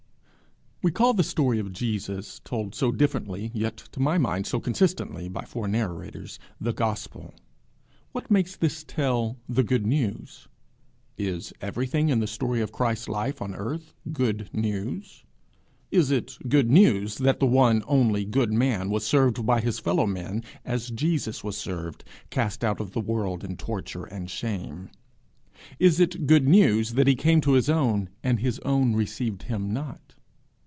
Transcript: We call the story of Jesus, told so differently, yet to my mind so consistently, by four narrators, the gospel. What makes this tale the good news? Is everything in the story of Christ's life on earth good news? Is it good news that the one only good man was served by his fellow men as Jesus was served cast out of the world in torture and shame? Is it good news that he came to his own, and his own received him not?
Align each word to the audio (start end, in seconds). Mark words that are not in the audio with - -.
We 0.83 0.89
call 0.89 1.13
the 1.13 1.21
story 1.21 1.59
of 1.59 1.71
Jesus, 1.71 2.41
told 2.43 2.73
so 2.73 2.91
differently, 2.91 3.51
yet 3.53 3.77
to 3.91 3.99
my 3.99 4.17
mind 4.17 4.47
so 4.47 4.59
consistently, 4.59 5.29
by 5.29 5.43
four 5.45 5.67
narrators, 5.67 6.39
the 6.59 6.73
gospel. 6.73 7.35
What 8.13 8.31
makes 8.31 8.55
this 8.55 8.83
tale 8.83 9.37
the 9.47 9.61
good 9.61 9.85
news? 9.85 10.47
Is 11.19 11.53
everything 11.61 12.09
in 12.09 12.19
the 12.19 12.25
story 12.25 12.61
of 12.61 12.71
Christ's 12.71 13.07
life 13.09 13.43
on 13.43 13.53
earth 13.53 13.93
good 14.11 14.49
news? 14.53 15.23
Is 15.91 16.09
it 16.09 16.39
good 16.49 16.71
news 16.71 17.19
that 17.19 17.39
the 17.39 17.45
one 17.45 17.83
only 17.85 18.25
good 18.25 18.51
man 18.51 18.89
was 18.89 19.05
served 19.05 19.45
by 19.45 19.61
his 19.61 19.77
fellow 19.77 20.07
men 20.07 20.43
as 20.65 20.89
Jesus 20.89 21.43
was 21.43 21.55
served 21.57 22.03
cast 22.31 22.63
out 22.63 22.79
of 22.81 22.93
the 22.93 23.01
world 23.01 23.43
in 23.43 23.55
torture 23.55 24.05
and 24.05 24.31
shame? 24.31 24.89
Is 25.77 25.99
it 25.99 26.25
good 26.25 26.47
news 26.47 26.93
that 26.93 27.05
he 27.05 27.13
came 27.13 27.39
to 27.41 27.51
his 27.51 27.69
own, 27.69 28.09
and 28.23 28.39
his 28.39 28.57
own 28.61 28.95
received 28.95 29.43
him 29.43 29.71
not? 29.71 30.15